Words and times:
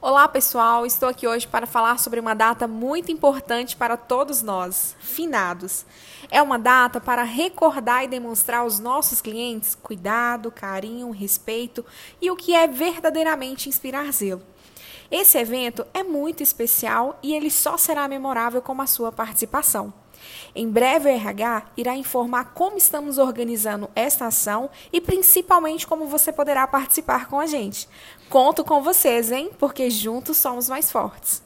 Olá, 0.00 0.28
pessoal! 0.28 0.86
Estou 0.86 1.08
aqui 1.08 1.26
hoje 1.26 1.44
para 1.44 1.66
falar 1.66 1.98
sobre 1.98 2.20
uma 2.20 2.32
data 2.32 2.68
muito 2.68 3.10
importante 3.10 3.76
para 3.76 3.96
todos 3.96 4.42
nós, 4.42 4.94
finados. 5.00 5.84
É 6.30 6.40
uma 6.40 6.56
data 6.56 7.00
para 7.00 7.24
recordar 7.24 8.04
e 8.04 8.06
demonstrar 8.06 8.60
aos 8.60 8.78
nossos 8.78 9.20
clientes 9.20 9.74
cuidado, 9.74 10.52
carinho, 10.52 11.10
respeito 11.10 11.84
e 12.22 12.30
o 12.30 12.36
que 12.36 12.54
é 12.54 12.68
verdadeiramente 12.68 13.68
inspirar 13.68 14.12
zelo. 14.12 14.40
Esse 15.10 15.36
evento 15.36 15.84
é 15.92 16.04
muito 16.04 16.44
especial 16.44 17.18
e 17.20 17.34
ele 17.34 17.50
só 17.50 17.76
será 17.76 18.06
memorável 18.06 18.62
com 18.62 18.80
a 18.80 18.86
sua 18.86 19.10
participação. 19.10 19.92
Em 20.54 20.68
breve, 20.68 21.08
o 21.08 21.12
RH 21.12 21.62
irá 21.76 21.96
informar 21.96 22.52
como 22.54 22.76
estamos 22.76 23.18
organizando 23.18 23.88
esta 23.94 24.26
ação 24.26 24.70
e 24.92 25.00
principalmente 25.00 25.86
como 25.86 26.06
você 26.06 26.32
poderá 26.32 26.66
participar 26.66 27.28
com 27.28 27.38
a 27.38 27.46
gente. 27.46 27.88
Conto 28.28 28.64
com 28.64 28.82
vocês, 28.82 29.30
hein? 29.30 29.50
Porque 29.58 29.90
juntos 29.90 30.36
somos 30.36 30.68
mais 30.68 30.90
fortes. 30.90 31.42